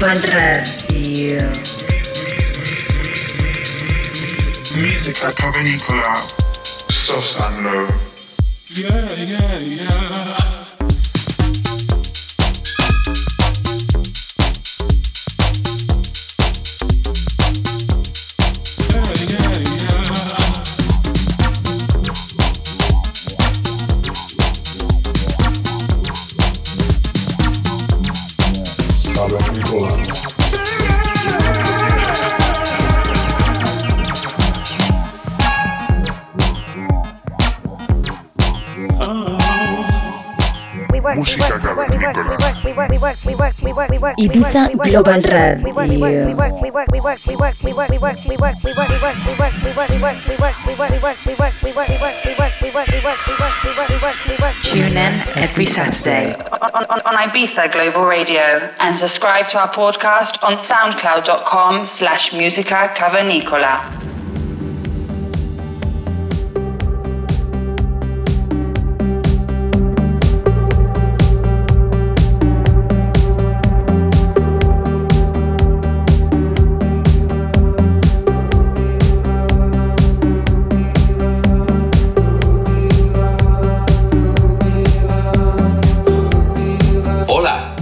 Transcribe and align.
Urban 0.00 0.22
Radio. 0.32 1.40
Music 4.80 5.24
at 5.24 5.34
Provenicola, 5.34 6.14
soft 6.88 7.40
and 7.40 7.64
low. 7.64 7.88
Yeah, 8.76 9.14
yeah, 9.16 9.58
yeah. 9.58 10.57
Ibiza 44.18 44.68
Global 44.82 45.22
Radio. 45.22 45.64
Tune 54.62 54.96
in 54.96 55.20
every 55.36 55.66
Saturday 55.66 56.34
on, 56.34 56.84
on, 56.90 57.00
on 57.06 57.14
Ibiza 57.14 57.70
Global 57.72 58.04
Radio 58.06 58.70
and 58.80 58.98
subscribe 58.98 59.46
to 59.48 59.58
our 59.58 59.68
podcast 59.68 60.42
on 60.42 60.54
soundcloud.com 60.58 61.86
slash 61.86 62.32
musica 62.32 62.92
cavernicola. 62.96 63.97
Hola, 87.40 87.76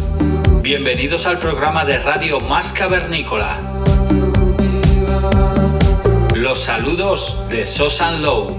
bienvenidos 0.61 1.25
al 1.27 1.39
programa 1.39 1.87
de 1.87 1.99
radio 1.99 2.41
más 2.41 2.75
cavernícola. 2.75 3.59
Los 6.35 6.62
saludos 6.62 7.43
de 7.49 7.65
Sosan 7.65 8.21
Low. 8.21 8.55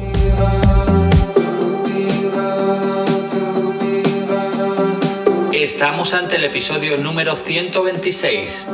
Estamos 5.52 6.16
ante 6.16 6.38
el 6.38 6.46
episodio 6.46 6.98
número 6.98 7.36
126 7.36 8.68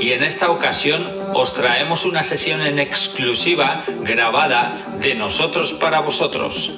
y 0.00 0.10
en 0.10 0.24
esta 0.24 0.50
ocasión 0.50 1.16
os 1.32 1.54
traemos 1.54 2.04
una 2.04 2.24
sesión 2.24 2.66
en 2.66 2.80
exclusiva 2.80 3.84
grabada 4.02 4.84
de 5.00 5.14
nosotros 5.14 5.74
para 5.74 6.00
vosotros. 6.00 6.72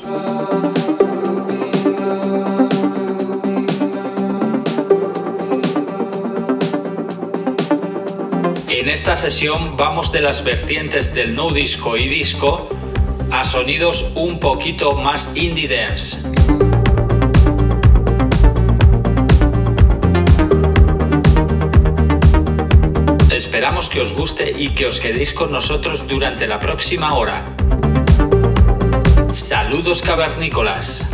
Sesión 9.21 9.77
vamos 9.77 10.13
de 10.13 10.23
las 10.23 10.43
vertientes 10.43 11.13
del 11.13 11.35
no 11.35 11.51
disco 11.51 11.95
y 11.95 12.09
disco 12.09 12.71
a 13.31 13.45
sonidos 13.45 14.11
un 14.15 14.41
poquito 14.41 14.93
más 14.93 15.29
indie 15.35 15.69
dance. 15.69 16.17
Esperamos 23.31 23.91
que 23.91 24.01
os 24.01 24.15
guste 24.15 24.55
y 24.57 24.71
que 24.71 24.87
os 24.87 24.99
quedéis 25.01 25.35
con 25.35 25.53
nosotros 25.53 26.09
durante 26.09 26.47
la 26.47 26.59
próxima 26.59 27.13
hora. 27.13 27.45
Saludos 29.35 30.01
cavernícolas. 30.01 31.07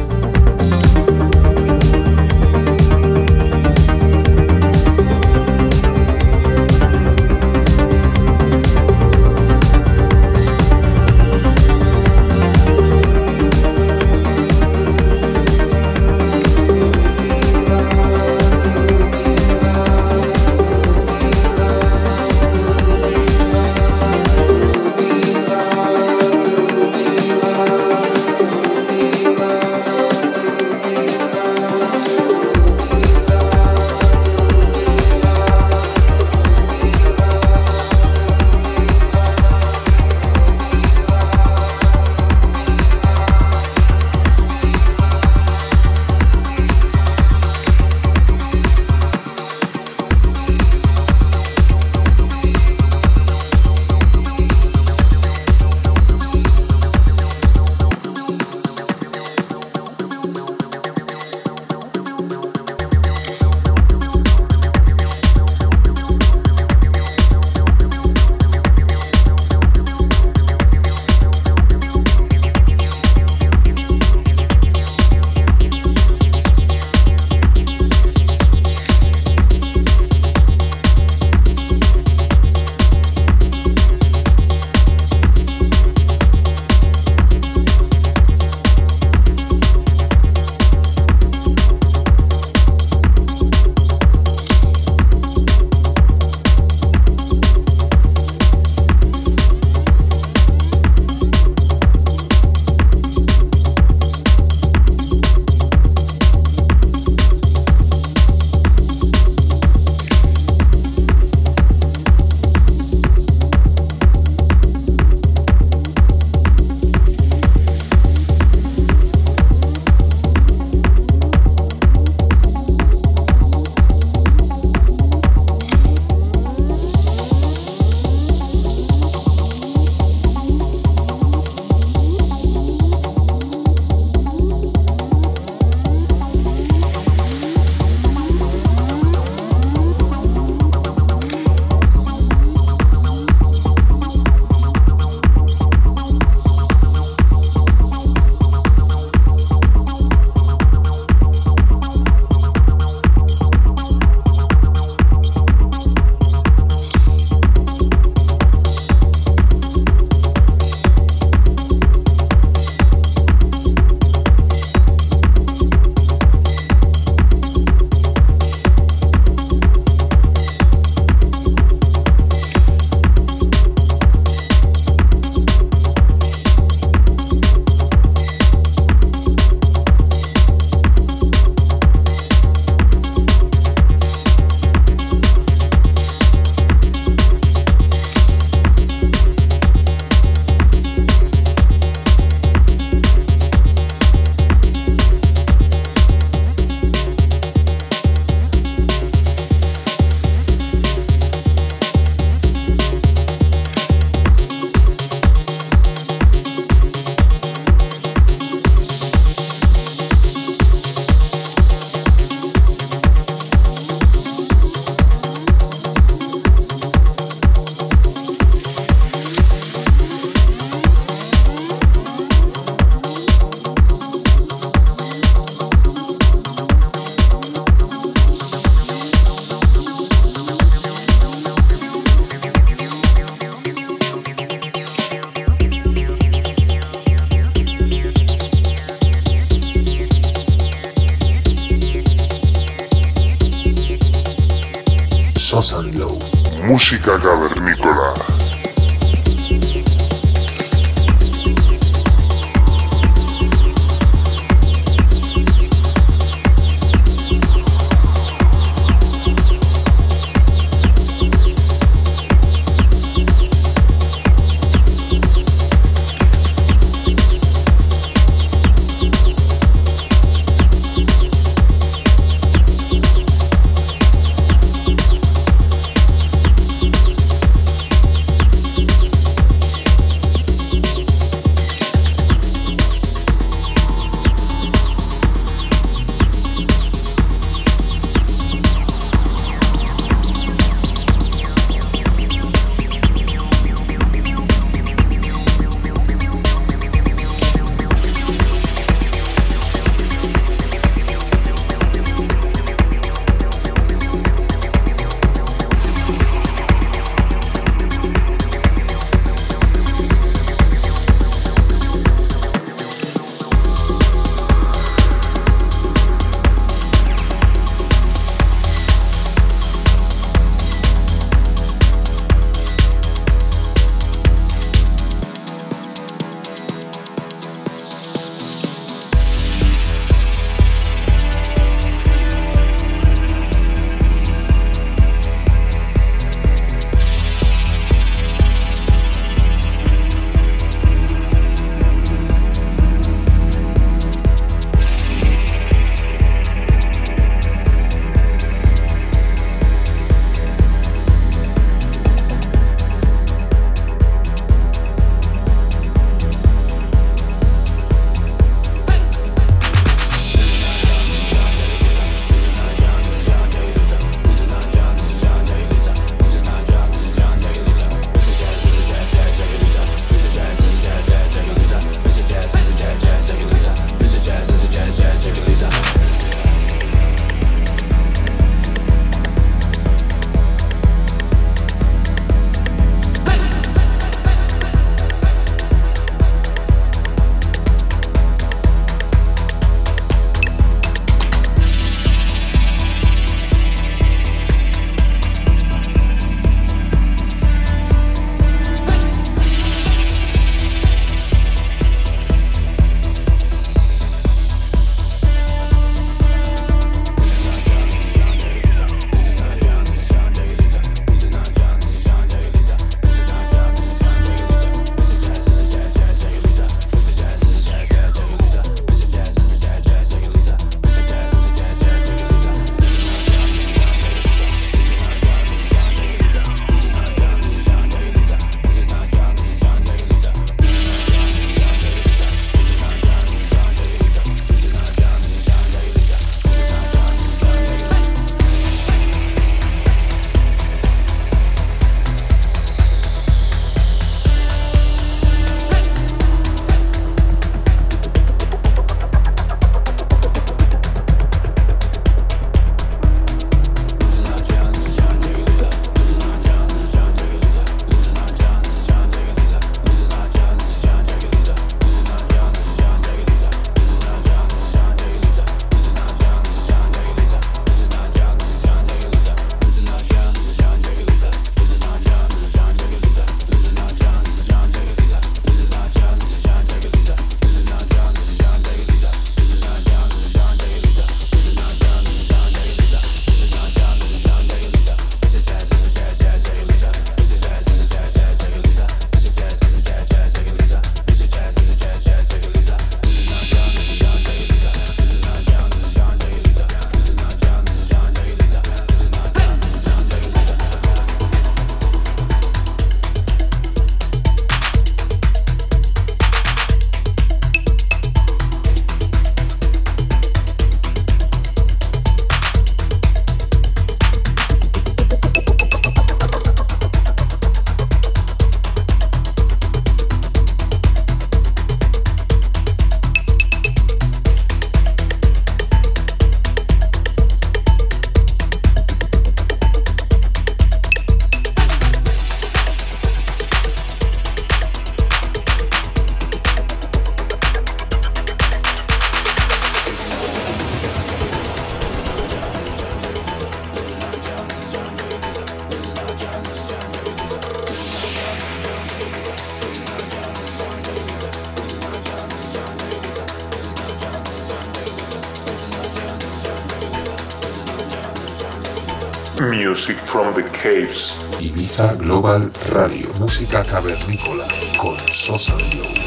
Caves. 560.63 561.15
Ibiza 561.41 561.95
Global 561.95 562.51
Radio, 562.71 563.09
música 563.21 563.65
cavernícola 563.65 564.47
con 564.79 564.97
Sosa 565.13 565.55
Glow. 565.55 566.06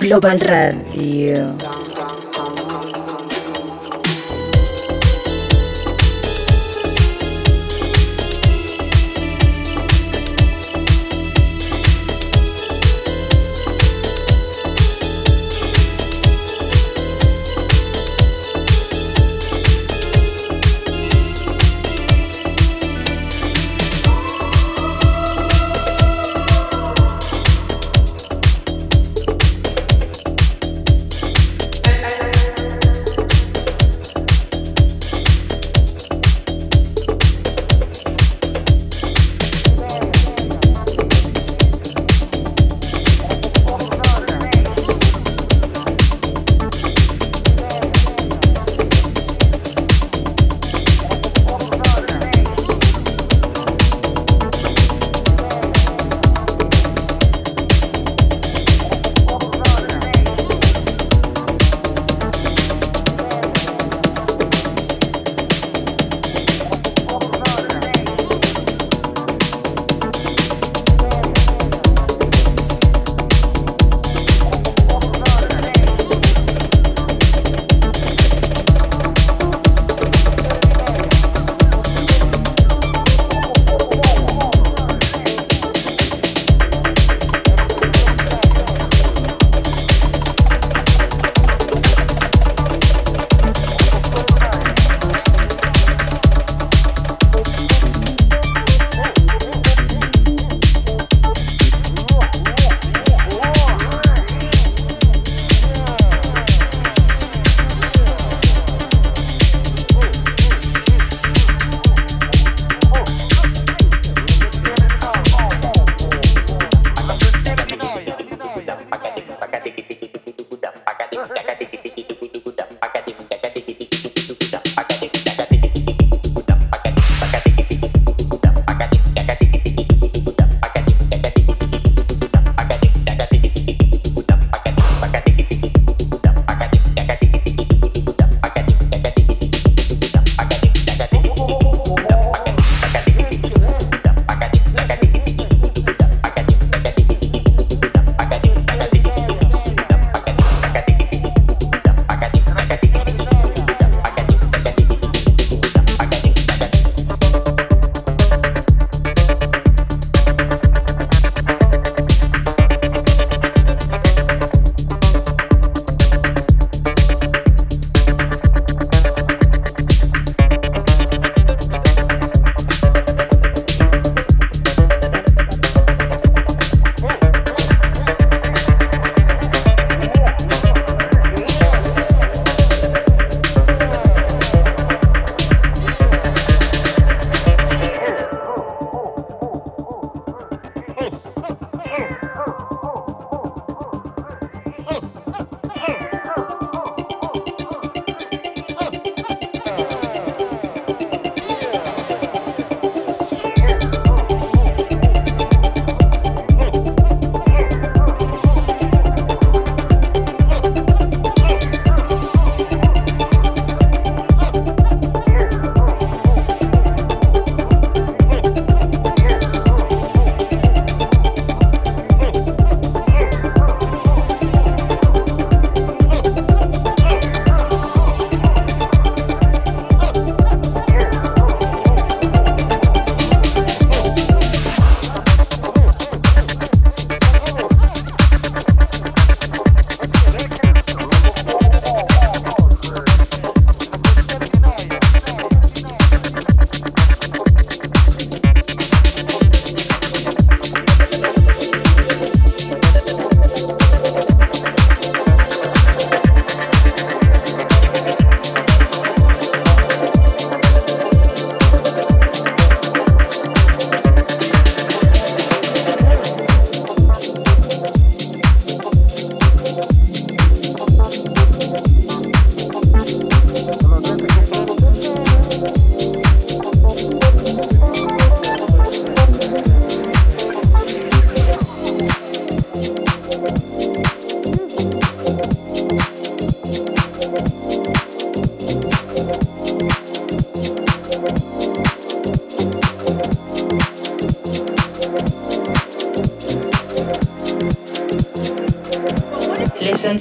Global 0.00 0.38
Radio. 0.40 1.69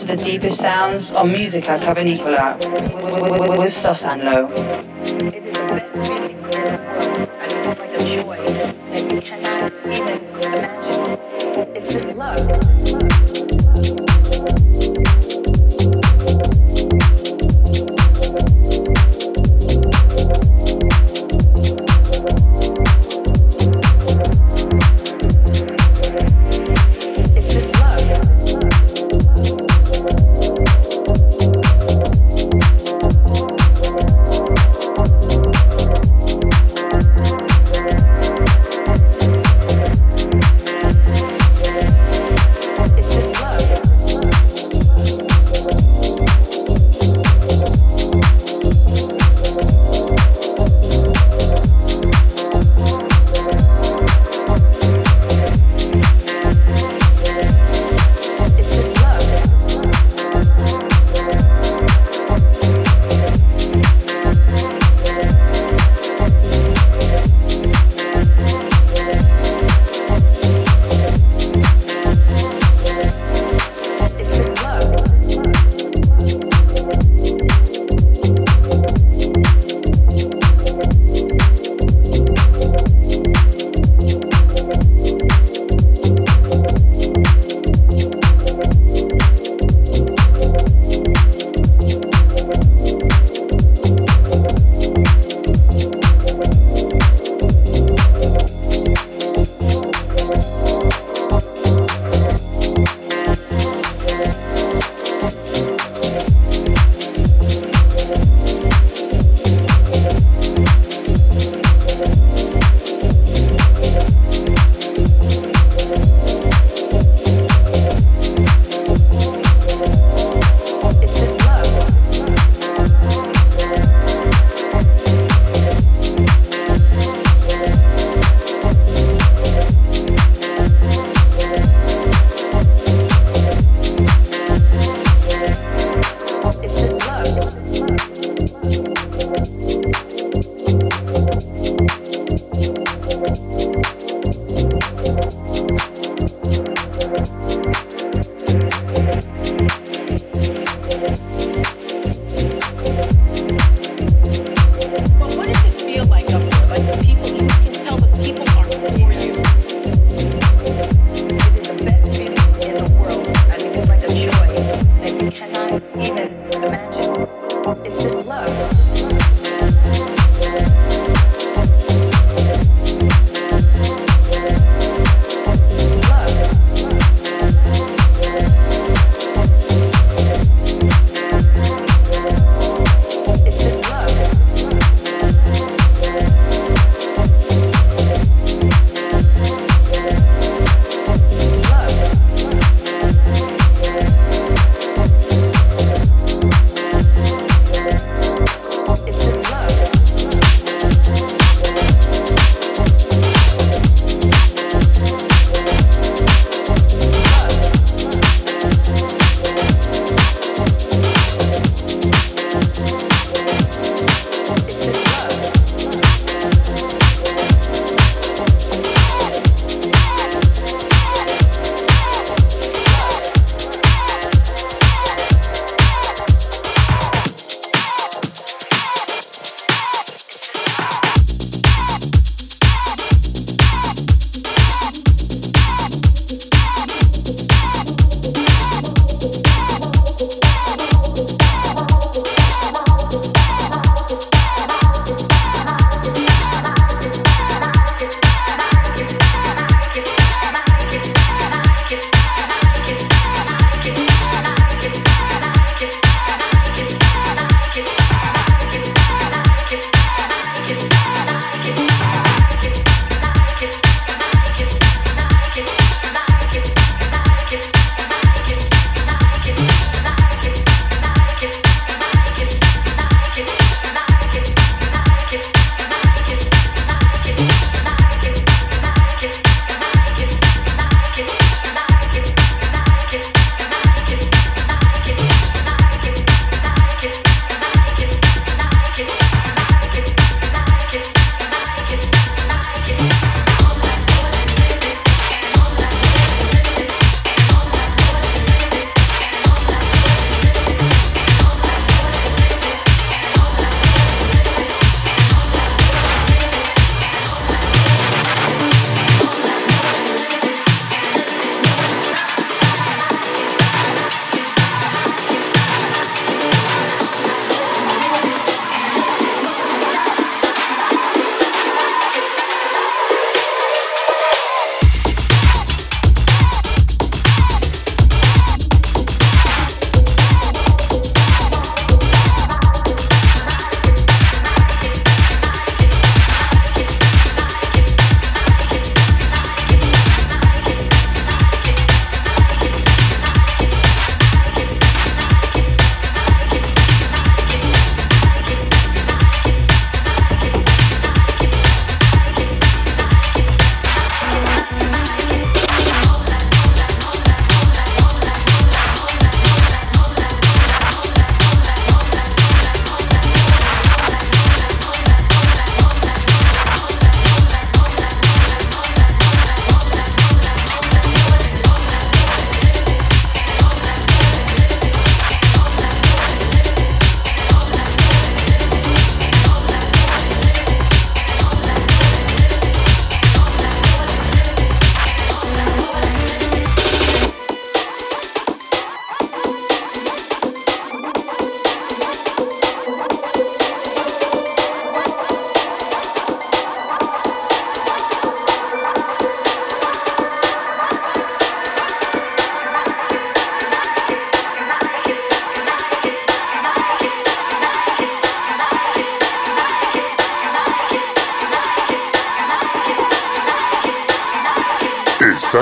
The 0.09 0.17
deepest 0.23 0.59
sounds 0.59 1.11
on 1.11 1.31
Musica 1.31 1.77
Cavernicola 1.77 2.57
with 3.59 3.69
Sosanlo. 3.69 4.88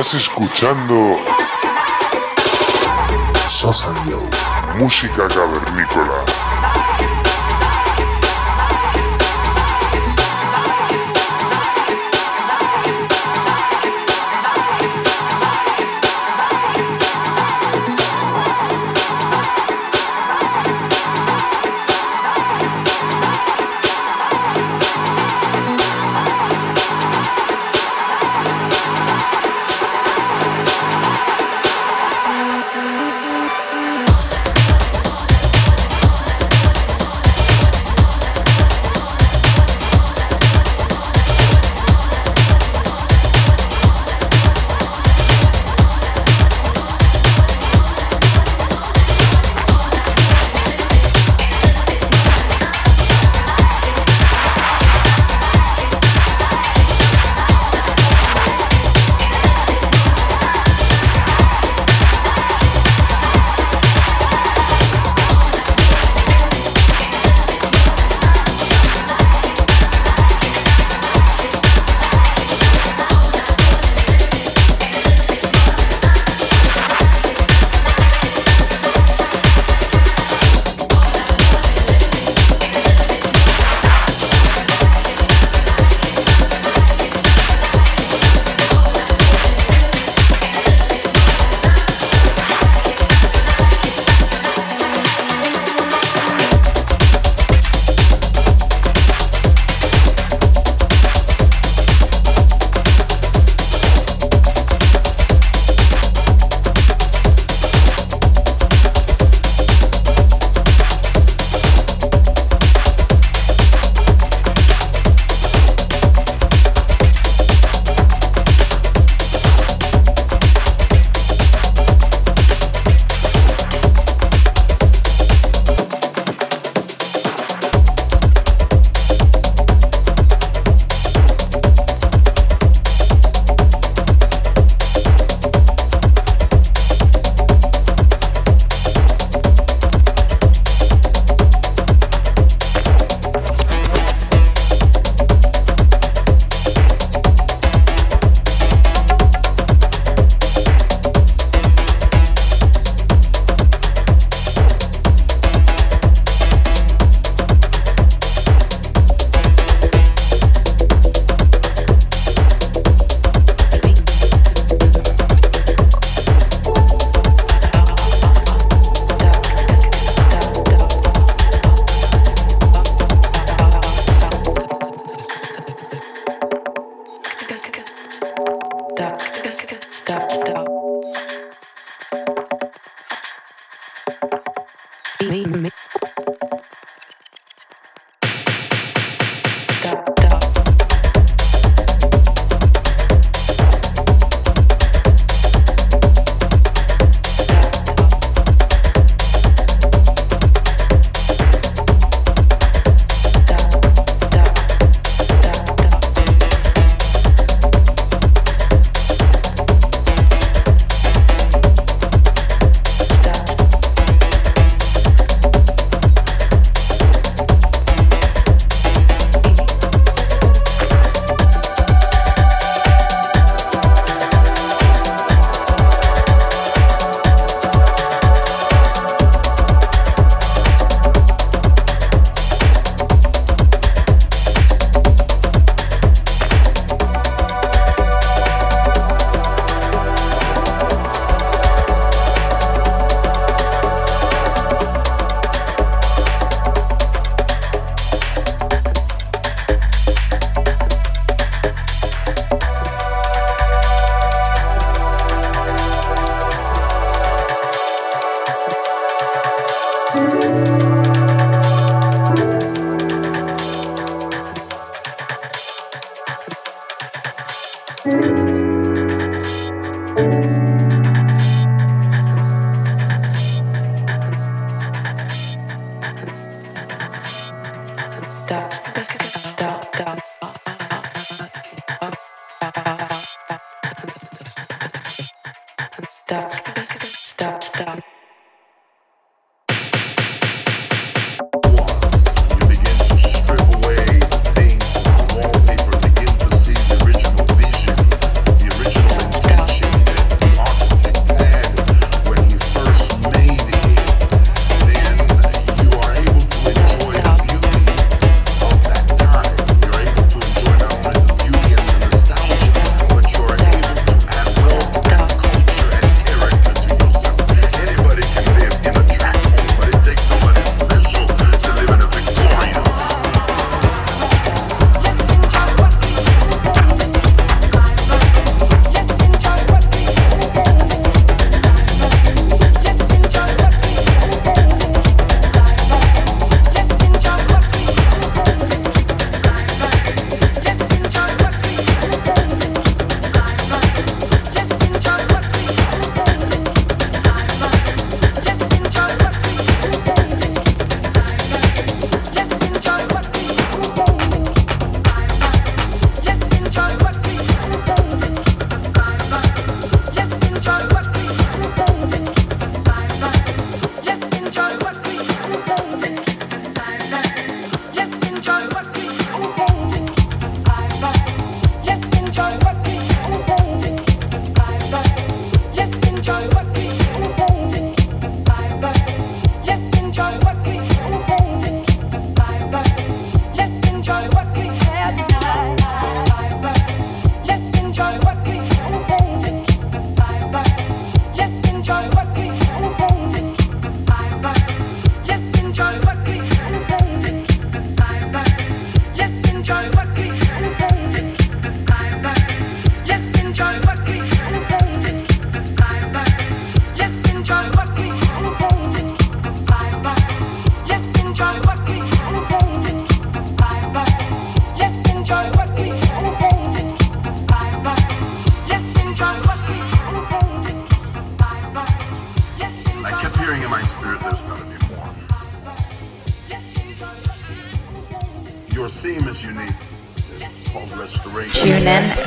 Estás 0.07 0.21
escuchando 0.21 1.17
Sosa 3.49 3.91
música 4.77 5.27
cavernícola. 5.27 6.46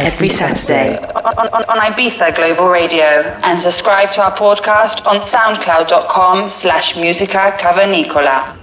every 0.01 0.29
Saturday. 0.29 0.97
On, 0.99 1.49
on, 1.49 1.65
on 1.65 1.93
Ibiza 1.93 2.35
Global 2.35 2.69
Radio. 2.69 3.05
And 3.45 3.61
subscribe 3.61 4.11
to 4.13 4.23
our 4.23 4.37
podcast 4.37 5.07
on 5.07 5.21
soundcloud.com 5.21 6.51
slash 6.51 6.97
musica 6.97 7.57
cavernicola. 7.59 8.57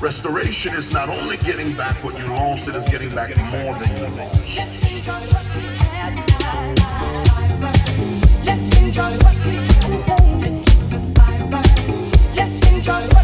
Restoration 0.00 0.74
is 0.74 0.92
not 0.92 1.08
only 1.08 1.36
getting 1.38 1.74
back 1.74 1.94
what 2.02 2.18
you 2.18 2.26
lost, 2.26 2.68
it 2.68 2.74
is 2.74 2.84
getting 2.88 3.14
back 3.14 3.36
more 3.36 3.74
than 3.78 3.96
you 3.96 4.16
lost. 4.16 4.56
Let's 4.56 4.82
enjoy 12.72 13.00
what 13.14 13.16
we 13.16 13.21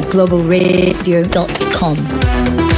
globalradio.com. 0.00 2.73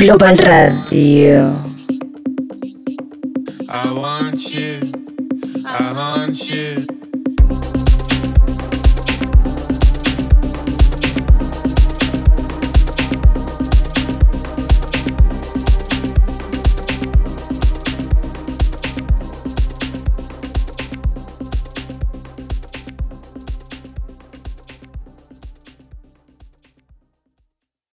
Global 0.00 0.34
Radio. 0.38 1.69